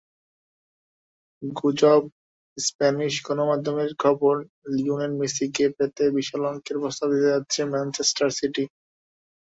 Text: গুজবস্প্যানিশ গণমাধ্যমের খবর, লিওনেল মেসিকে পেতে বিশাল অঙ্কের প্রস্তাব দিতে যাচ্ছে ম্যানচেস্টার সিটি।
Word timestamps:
গুজবস্প্যানিশ 1.43 3.13
গণমাধ্যমের 3.27 3.91
খবর, 4.03 4.35
লিওনেল 4.73 5.13
মেসিকে 5.19 5.65
পেতে 5.77 6.03
বিশাল 6.17 6.41
অঙ্কের 6.45 6.77
প্রস্তাব 6.81 7.07
দিতে 7.13 7.29
যাচ্ছে 7.33 7.59
ম্যানচেস্টার 7.71 8.29
সিটি। 8.37 8.63